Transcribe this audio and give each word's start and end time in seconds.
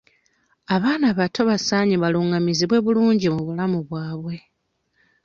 Abaana 0.75 1.05
abato 1.11 1.41
basaanye 1.49 1.95
balungamizibwe 2.03 2.77
bulungi 2.85 3.27
mu 3.35 3.41
bulamu 3.47 3.77
bwabwe. 3.87 4.35